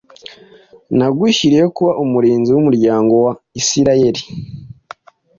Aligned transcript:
nagushyiriyeho 0.97 1.69
kuba 1.77 1.91
umurinzi 2.03 2.49
w’umuryango 2.51 3.13
wa 3.25 3.33
Isirayeli; 3.59 4.21